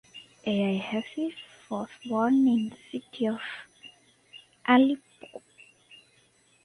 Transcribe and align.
Al-Hafiz 0.47 1.35
was 1.69 1.87
born 2.07 2.47
in 2.47 2.69
the 2.71 2.75
city 2.91 3.27
of 3.27 3.39
Aleppo. 4.67 5.43